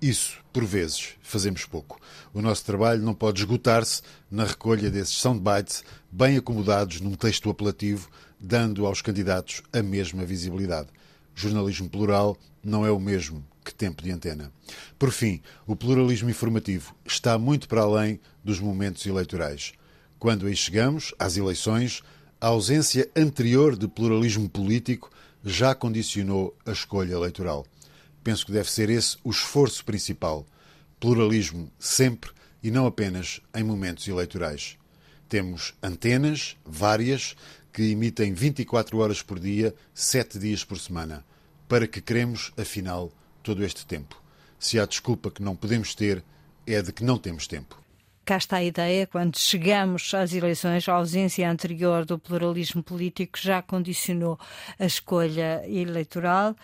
Isso, 0.00 0.38
por 0.52 0.64
vezes, 0.64 1.14
fazemos 1.22 1.64
pouco. 1.64 1.98
O 2.32 2.42
nosso 2.42 2.64
trabalho 2.64 3.02
não 3.02 3.14
pode 3.14 3.40
esgotar-se 3.40 4.02
na 4.30 4.44
recolha 4.44 4.90
desses 4.90 5.16
soundbites 5.16 5.82
bem 6.12 6.36
acomodados 6.36 7.00
num 7.00 7.14
texto 7.14 7.50
apelativo, 7.50 8.08
dando 8.38 8.86
aos 8.86 9.00
candidatos 9.00 9.62
a 9.72 9.82
mesma 9.82 10.24
visibilidade. 10.24 10.88
Jornalismo 11.34 11.88
plural 11.88 12.36
não 12.62 12.84
é 12.84 12.90
o 12.90 13.00
mesmo 13.00 13.44
que 13.64 13.74
tempo 13.74 14.02
de 14.02 14.12
antena. 14.12 14.52
Por 14.98 15.10
fim, 15.10 15.40
o 15.66 15.74
pluralismo 15.74 16.30
informativo 16.30 16.94
está 17.04 17.36
muito 17.38 17.66
para 17.66 17.82
além 17.82 18.20
dos 18.44 18.60
momentos 18.60 19.04
eleitorais. 19.06 19.72
Quando 20.18 20.46
aí 20.46 20.54
chegamos, 20.54 21.14
às 21.18 21.36
eleições, 21.36 22.02
a 22.40 22.48
ausência 22.48 23.08
anterior 23.16 23.76
de 23.76 23.88
pluralismo 23.88 24.48
político 24.48 25.10
já 25.42 25.74
condicionou 25.74 26.54
a 26.66 26.72
escolha 26.72 27.14
eleitoral. 27.14 27.66
Penso 28.22 28.44
que 28.44 28.52
deve 28.52 28.70
ser 28.70 28.90
esse 28.90 29.16
o 29.24 29.30
esforço 29.30 29.84
principal. 29.84 30.44
Pluralismo 31.00 31.70
sempre 31.78 32.30
e 32.62 32.70
não 32.70 32.86
apenas 32.86 33.40
em 33.54 33.62
momentos 33.62 34.06
eleitorais. 34.06 34.76
Temos 35.28 35.74
antenas, 35.82 36.56
várias, 36.64 37.34
que 37.72 37.90
emitem 37.90 38.34
24 38.34 38.98
horas 38.98 39.22
por 39.22 39.38
dia, 39.38 39.74
7 39.94 40.38
dias 40.38 40.62
por 40.62 40.78
semana. 40.78 41.24
Para 41.68 41.86
que 41.86 42.00
queremos, 42.00 42.52
afinal, 42.56 43.10
todo 43.42 43.64
este 43.64 43.86
tempo? 43.86 44.22
Se 44.58 44.78
há 44.78 44.84
desculpa 44.84 45.30
que 45.30 45.42
não 45.42 45.56
podemos 45.56 45.94
ter, 45.94 46.22
é 46.66 46.82
de 46.82 46.92
que 46.92 47.04
não 47.04 47.18
temos 47.18 47.46
tempo. 47.46 47.80
Cá 48.26 48.38
está 48.38 48.56
a 48.56 48.64
ideia, 48.64 49.06
quando 49.06 49.38
chegamos 49.38 50.12
às 50.12 50.32
eleições, 50.32 50.88
a 50.88 50.94
ausência 50.94 51.48
anterior 51.48 52.04
do 52.04 52.18
pluralismo 52.18 52.82
político 52.82 53.38
já 53.38 53.62
condicionou 53.62 54.36
a 54.80 54.84
escolha 54.84 55.62
eleitoral 55.64 56.56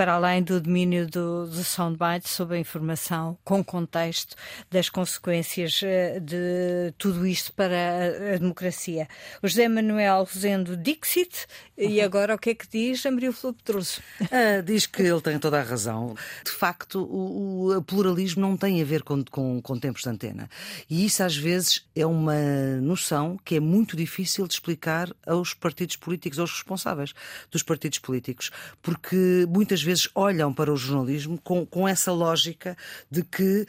para 0.00 0.14
além 0.14 0.42
do 0.42 0.58
domínio 0.58 1.06
do, 1.06 1.46
do 1.46 1.62
soundbite 1.62 2.26
sobre 2.26 2.56
a 2.56 2.58
informação 2.58 3.36
com 3.44 3.62
contexto 3.62 4.34
das 4.70 4.88
consequências 4.88 5.82
eh, 5.84 6.18
de 6.18 6.94
tudo 6.96 7.26
isto 7.26 7.52
para 7.52 7.76
a, 7.76 8.34
a 8.34 8.38
democracia. 8.38 9.06
O 9.42 9.46
José 9.46 9.68
Manuel 9.68 10.24
Rosendo 10.24 10.74
Dixit, 10.74 11.46
uhum. 11.76 11.84
e 11.84 12.00
agora 12.00 12.34
o 12.34 12.38
que 12.38 12.48
é 12.48 12.54
que 12.54 12.66
diz 12.66 13.04
Ambrio 13.04 13.30
Filipe 13.30 13.62
Pedroso? 13.62 14.00
Ah, 14.32 14.62
diz 14.62 14.86
que 14.86 15.02
ele 15.02 15.20
tem 15.20 15.38
toda 15.38 15.60
a 15.60 15.62
razão. 15.62 16.14
De 16.42 16.50
facto, 16.50 17.02
o, 17.02 17.76
o 17.76 17.82
pluralismo 17.82 18.40
não 18.40 18.56
tem 18.56 18.80
a 18.80 18.84
ver 18.86 19.02
com, 19.02 19.22
com, 19.22 19.60
com 19.60 19.78
tempos 19.78 20.00
de 20.00 20.08
antena. 20.08 20.48
E 20.88 21.04
isso, 21.04 21.22
às 21.22 21.36
vezes, 21.36 21.84
é 21.94 22.06
uma 22.06 22.40
noção 22.80 23.38
que 23.44 23.56
é 23.56 23.60
muito 23.60 23.98
difícil 23.98 24.46
de 24.46 24.54
explicar 24.54 25.14
aos 25.26 25.52
partidos 25.52 25.96
políticos, 25.96 26.38
aos 26.38 26.52
responsáveis 26.52 27.12
dos 27.50 27.62
partidos 27.62 27.98
políticos, 27.98 28.50
porque 28.80 29.44
muitas 29.46 29.82
vezes 29.82 29.89
vezes 29.90 30.08
olham 30.14 30.52
para 30.52 30.72
o 30.72 30.76
jornalismo 30.76 31.38
com, 31.42 31.66
com 31.66 31.88
essa 31.88 32.12
lógica 32.12 32.76
de 33.10 33.24
que 33.24 33.62
uh, 33.62 33.66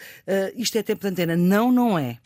isto 0.56 0.78
é 0.78 0.84
tempo 0.84 1.02
de 1.02 1.08
antena. 1.08 1.36
Não, 1.36 1.72
não 1.72 1.98
é. 1.98 2.20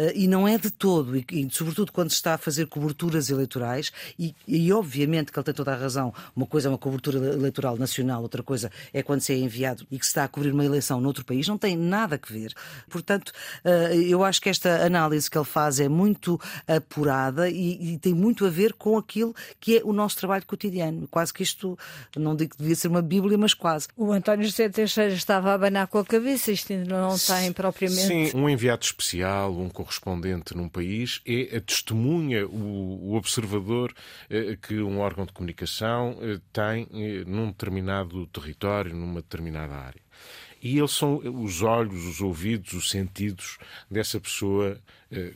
Eh, 0.00 0.12
e 0.14 0.26
não 0.26 0.48
é 0.48 0.56
de 0.56 0.70
todo, 0.70 1.14
e, 1.14 1.24
e, 1.30 1.48
sobretudo 1.50 1.92
quando 1.92 2.08
se 2.08 2.16
está 2.16 2.34
a 2.34 2.38
fazer 2.38 2.66
coberturas 2.66 3.28
eleitorais, 3.28 3.92
e, 4.18 4.34
e, 4.48 4.72
obviamente 4.72 5.30
que 5.30 5.38
ele 5.38 5.44
tem 5.44 5.52
toda 5.52 5.72
a 5.72 5.76
razão, 5.76 6.14
uma 6.34 6.46
coisa 6.46 6.68
é 6.68 6.70
uma 6.70 6.78
cobertura 6.78 7.18
eleitoral 7.18 7.76
nacional, 7.76 8.22
outra 8.22 8.42
coisa 8.42 8.70
é 8.94 9.02
quando 9.02 9.20
se 9.20 9.34
é 9.34 9.36
enviado 9.36 9.86
e 9.90 9.98
que 9.98 10.06
se 10.06 10.10
está 10.10 10.24
a 10.24 10.28
cobrir 10.28 10.52
uma 10.52 10.64
eleição 10.64 11.02
noutro 11.02 11.22
país, 11.22 11.46
não 11.46 11.58
tem 11.58 11.76
nada 11.76 12.18
a 12.20 12.32
ver. 12.32 12.54
Portanto, 12.88 13.30
eh, 13.62 13.94
eu 13.94 14.24
acho 14.24 14.40
que 14.40 14.48
esta 14.48 14.86
análise 14.86 15.30
que 15.30 15.36
ele 15.36 15.44
faz 15.44 15.78
é 15.78 15.88
muito 15.88 16.40
apurada 16.66 17.50
e, 17.50 17.94
e 17.94 17.98
tem 17.98 18.14
muito 18.14 18.46
a 18.46 18.50
ver 18.50 18.72
com 18.72 18.96
aquilo 18.96 19.34
que 19.60 19.78
é 19.78 19.82
o 19.84 19.92
nosso 19.92 20.16
trabalho 20.16 20.46
cotidiano. 20.46 21.06
Quase 21.08 21.34
que 21.34 21.42
isto, 21.42 21.78
não 22.16 22.34
digo 22.34 22.52
que 22.52 22.58
devia 22.58 22.74
ser 22.74 22.88
uma 22.88 23.02
Bíblia, 23.02 23.36
mas 23.36 23.52
quase. 23.52 23.88
O 23.96 24.12
António 24.12 24.46
José 24.46 24.70
Teixeira 24.70 25.12
estava 25.12 25.50
a 25.50 25.54
abanar 25.54 25.88
com 25.88 25.98
a 25.98 26.04
cabeça, 26.04 26.50
isto 26.50 26.72
ainda 26.72 26.98
não 26.98 27.18
tem 27.18 27.52
propriamente. 27.52 28.06
Sim, 28.06 28.30
um 28.34 28.48
enviado 28.48 28.84
especial, 28.84 29.52
um 29.52 29.68
correspondente 29.68 29.89
num 30.54 30.68
país 30.68 31.20
é 31.26 31.56
a 31.56 31.60
testemunha, 31.60 32.46
o, 32.46 33.10
o 33.10 33.14
observador 33.14 33.92
eh, 34.28 34.56
que 34.60 34.80
um 34.80 34.98
órgão 34.98 35.26
de 35.26 35.32
comunicação 35.32 36.16
eh, 36.20 36.40
tem 36.52 36.86
eh, 36.92 37.24
num 37.26 37.48
determinado 37.48 38.26
território, 38.28 38.94
numa 38.94 39.20
determinada 39.20 39.74
área. 39.74 40.00
E 40.62 40.78
eles 40.78 40.90
são 40.90 41.16
os 41.42 41.62
olhos, 41.62 42.04
os 42.04 42.20
ouvidos, 42.20 42.74
os 42.74 42.90
sentidos 42.90 43.56
dessa 43.90 44.20
pessoa, 44.20 44.78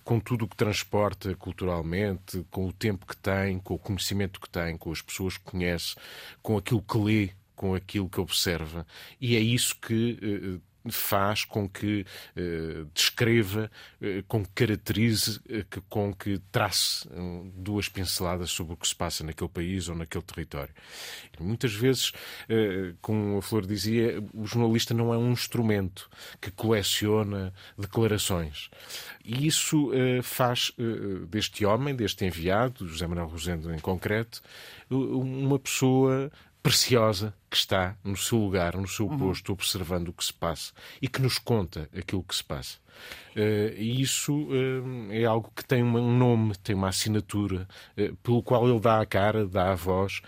com 0.04 0.20
tudo 0.20 0.44
o 0.44 0.48
que 0.48 0.54
transporta 0.54 1.34
culturalmente, 1.34 2.44
com 2.50 2.68
o 2.68 2.72
tempo 2.74 3.06
que 3.06 3.16
tem, 3.16 3.58
com 3.58 3.72
o 3.72 3.78
conhecimento 3.78 4.38
que 4.38 4.50
tem, 4.50 4.76
com 4.76 4.92
as 4.92 5.00
pessoas 5.00 5.38
que 5.38 5.44
conhece, 5.44 5.96
com 6.42 6.58
aquilo 6.58 6.82
que 6.82 6.98
lê, 6.98 7.30
com 7.56 7.74
aquilo 7.74 8.06
que 8.06 8.20
observa. 8.20 8.86
E 9.18 9.34
é 9.34 9.40
isso 9.40 9.74
que 9.80 10.60
faz 10.90 11.44
com 11.44 11.68
que 11.68 12.04
eh, 12.36 12.84
descreva, 12.92 13.70
eh, 14.00 14.22
com 14.28 14.44
que 14.44 14.50
caracterize, 14.54 15.40
eh, 15.48 15.64
que, 15.68 15.80
com 15.88 16.14
que 16.14 16.38
trace 16.52 17.08
duas 17.54 17.88
pinceladas 17.88 18.50
sobre 18.50 18.74
o 18.74 18.76
que 18.76 18.86
se 18.86 18.94
passa 18.94 19.24
naquele 19.24 19.48
país 19.48 19.88
ou 19.88 19.96
naquele 19.96 20.24
território. 20.24 20.74
E 21.38 21.42
muitas 21.42 21.72
vezes, 21.72 22.12
como 23.00 23.38
a 23.38 23.42
Flor 23.42 23.66
dizia, 23.66 24.22
o 24.32 24.46
jornalista 24.46 24.94
não 24.94 25.12
é 25.12 25.18
um 25.18 25.32
instrumento 25.32 26.08
que 26.40 26.50
coleciona 26.50 27.52
declarações. 27.76 28.70
E 29.24 29.46
isso 29.46 29.90
faz 30.22 30.72
deste 31.28 31.64
homem, 31.64 31.94
deste 31.94 32.24
enviado, 32.24 32.86
José 32.86 33.06
Manuel 33.06 33.28
Rosendo 33.28 33.72
em 33.74 33.78
concreto, 33.78 34.42
uma 34.90 35.58
pessoa 35.58 36.30
preciosa 36.64 37.34
que 37.50 37.58
está 37.58 37.94
no 38.02 38.16
seu 38.16 38.38
lugar, 38.38 38.74
no 38.74 38.88
seu 38.88 39.06
uhum. 39.06 39.18
posto, 39.18 39.52
observando 39.52 40.08
o 40.08 40.12
que 40.14 40.24
se 40.24 40.32
passa 40.32 40.72
e 41.00 41.06
que 41.06 41.20
nos 41.20 41.38
conta 41.38 41.90
aquilo 41.94 42.22
que 42.22 42.34
se 42.34 42.42
passa. 42.42 42.78
Uh, 43.34 43.74
e 43.76 44.00
isso 44.00 44.32
uh, 44.32 45.12
é 45.12 45.24
algo 45.24 45.50
que 45.54 45.64
tem 45.64 45.82
um 45.82 46.16
nome, 46.16 46.54
tem 46.62 46.74
uma 46.74 46.88
assinatura, 46.88 47.66
uh, 47.98 48.14
pelo 48.16 48.42
qual 48.42 48.68
ele 48.68 48.78
dá 48.78 49.00
a 49.00 49.06
cara, 49.06 49.44
dá 49.44 49.72
a 49.72 49.74
voz 49.74 50.20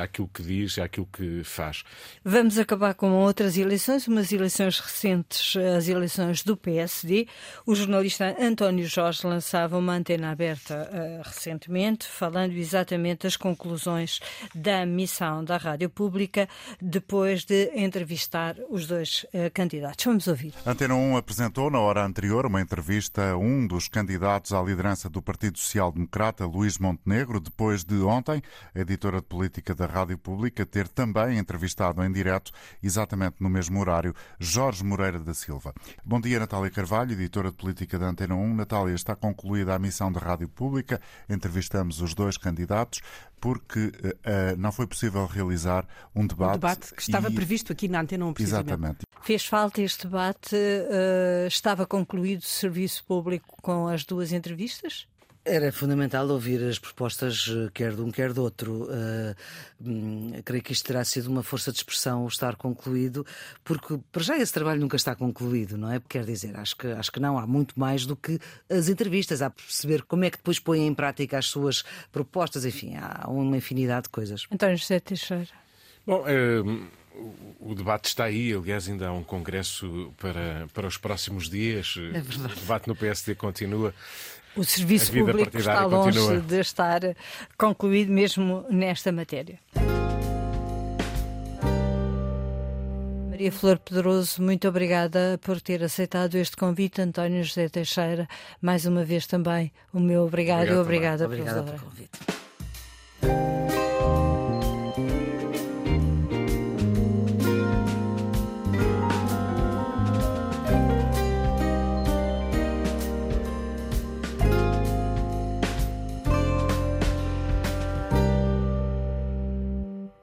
àquilo 0.00 0.28
que 0.28 0.42
diz, 0.42 0.78
àquilo 0.78 1.06
que 1.12 1.42
faz. 1.44 1.84
Vamos 2.24 2.58
acabar 2.58 2.94
com 2.94 3.12
outras 3.12 3.56
eleições, 3.56 4.08
umas 4.08 4.32
eleições 4.32 4.78
recentes, 4.78 5.56
as 5.56 5.88
eleições 5.88 6.42
do 6.42 6.56
PSD. 6.56 7.26
O 7.66 7.74
jornalista 7.74 8.34
António 8.40 8.86
Jorge 8.86 9.26
lançava 9.26 9.76
uma 9.76 9.94
antena 9.94 10.30
aberta 10.30 11.20
recentemente, 11.24 12.06
falando 12.06 12.52
exatamente 12.52 13.24
das 13.24 13.36
conclusões 13.36 14.20
da 14.54 14.86
missão 14.86 15.44
da 15.44 15.56
Rádio 15.56 15.90
Pública 15.90 16.48
depois 16.80 17.44
de 17.44 17.70
entrevistar 17.74 18.56
os 18.70 18.86
dois 18.86 19.26
candidatos. 19.52 20.04
Vamos 20.04 20.26
ouvir. 20.26 20.54
Antena 20.66 20.94
1 20.94 21.16
apresentou 21.16 21.70
na 21.70 21.80
hora 21.80 21.97
hora 21.98 22.06
anterior 22.06 22.46
uma 22.46 22.60
entrevista 22.60 23.32
a 23.32 23.36
um 23.36 23.66
dos 23.66 23.88
candidatos 23.88 24.52
à 24.52 24.62
liderança 24.62 25.10
do 25.10 25.20
Partido 25.20 25.58
Social 25.58 25.90
Democrata, 25.90 26.46
Luís 26.46 26.78
Montenegro, 26.78 27.40
depois 27.40 27.82
de 27.82 27.96
ontem 28.02 28.40
a 28.72 28.78
editora 28.78 29.16
de 29.16 29.26
política 29.26 29.74
da 29.74 29.86
Rádio 29.86 30.16
Pública 30.16 30.64
ter 30.64 30.86
também 30.86 31.38
entrevistado 31.38 32.02
em 32.04 32.12
direto, 32.12 32.52
exatamente 32.80 33.36
no 33.40 33.48
mesmo 33.48 33.80
horário, 33.80 34.14
Jorge 34.38 34.84
Moreira 34.84 35.18
da 35.18 35.34
Silva. 35.34 35.74
Bom 36.04 36.20
dia, 36.20 36.38
Natália 36.38 36.70
Carvalho, 36.70 37.12
editora 37.12 37.50
de 37.50 37.56
política 37.56 37.98
da 37.98 38.06
Antena 38.06 38.36
1. 38.36 38.54
Natália, 38.54 38.94
está 38.94 39.16
concluída 39.16 39.74
a 39.74 39.78
missão 39.78 40.12
da 40.12 40.20
Rádio 40.20 40.48
Pública. 40.48 41.00
Entrevistamos 41.28 42.00
os 42.00 42.14
dois 42.14 42.36
candidatos 42.36 43.00
porque 43.40 43.86
uh, 43.86 44.56
não 44.56 44.72
foi 44.72 44.86
possível 44.86 45.26
realizar 45.26 45.86
um 46.14 46.26
debate. 46.26 46.50
Um 46.50 46.60
debate 46.60 46.94
que 46.94 47.02
estava 47.02 47.30
e... 47.30 47.34
previsto 47.34 47.72
aqui 47.72 47.88
na 47.88 48.00
Antena 48.00 48.26
1, 48.26 48.32
precisamente. 48.32 48.68
Exatamente. 48.68 48.98
Fez 49.22 49.44
falta 49.44 49.82
este 49.82 50.06
debate? 50.06 50.54
Uh, 50.56 51.46
estava 51.46 51.86
concluído 51.86 52.40
o 52.40 52.46
serviço 52.46 53.04
público 53.04 53.56
com 53.60 53.86
as 53.88 54.04
duas 54.04 54.32
entrevistas? 54.32 55.06
Era 55.44 55.72
fundamental 55.72 56.28
ouvir 56.28 56.62
as 56.62 56.78
propostas, 56.78 57.48
eh, 57.48 57.70
quer 57.72 57.94
de 57.94 58.02
um, 58.02 58.10
quer 58.10 58.34
do 58.34 58.42
outro. 58.42 58.82
Uh, 58.84 60.42
creio 60.44 60.62
que 60.62 60.72
isto 60.72 60.84
terá 60.84 61.02
sido 61.04 61.28
uma 61.28 61.42
força 61.42 61.72
de 61.72 61.78
expressão 61.78 62.26
estar 62.26 62.54
concluído, 62.56 63.24
porque 63.64 63.98
para 64.12 64.22
já 64.22 64.36
esse 64.36 64.52
trabalho 64.52 64.78
nunca 64.78 64.96
está 64.96 65.16
concluído, 65.16 65.78
não 65.78 65.90
é? 65.90 66.02
Quer 66.06 66.26
dizer, 66.26 66.54
acho 66.54 66.76
que, 66.76 66.88
acho 66.88 67.10
que 67.10 67.18
não, 67.18 67.38
há 67.38 67.46
muito 67.46 67.80
mais 67.80 68.04
do 68.04 68.14
que 68.14 68.38
as 68.68 68.90
entrevistas, 68.90 69.40
há 69.40 69.48
perceber 69.48 70.02
como 70.02 70.24
é 70.24 70.30
que 70.30 70.36
depois 70.36 70.58
põem 70.58 70.86
em 70.86 70.94
prática 70.94 71.38
as 71.38 71.46
suas 71.46 71.82
propostas, 72.12 72.66
enfim, 72.66 72.96
há 72.96 73.26
uma 73.26 73.56
infinidade 73.56 74.02
de 74.02 74.10
coisas. 74.10 74.46
António 74.52 74.76
José 74.76 75.00
Teixeira. 75.00 75.67
Bom, 76.08 76.22
uh 76.22 76.98
o 77.60 77.74
debate 77.74 78.06
está 78.06 78.24
aí, 78.24 78.52
aliás, 78.52 78.88
ainda 78.88 79.08
há 79.08 79.12
um 79.12 79.22
congresso 79.22 80.12
para, 80.18 80.66
para 80.72 80.86
os 80.86 80.96
próximos 80.96 81.50
dias. 81.50 81.94
É 82.14 82.18
o 82.18 82.60
debate 82.60 82.88
no 82.88 82.94
PSD 82.94 83.34
continua. 83.34 83.92
O 84.56 84.64
serviço 84.64 85.12
público 85.12 85.56
está 85.56 85.84
longe 85.84 86.18
continua. 86.18 86.40
de 86.40 86.60
estar 86.60 87.00
concluído 87.56 88.10
mesmo 88.12 88.64
nesta 88.70 89.12
matéria. 89.12 89.58
Maria 93.28 93.52
Flor 93.52 93.78
Pedroso, 93.78 94.42
muito 94.42 94.66
obrigada 94.66 95.38
por 95.42 95.60
ter 95.60 95.82
aceitado 95.82 96.36
este 96.36 96.56
convite. 96.56 97.00
António 97.00 97.44
José 97.44 97.68
Teixeira, 97.68 98.28
mais 98.60 98.84
uma 98.84 99.04
vez 99.04 99.26
também 99.26 99.70
o 99.92 100.00
meu 100.00 100.24
obrigado, 100.24 100.80
obrigado 100.80 101.20
e 101.20 101.24
obrigada, 101.24 101.26
obrigada 101.26 101.62
pelo 101.62 101.78
convite. 101.78 103.67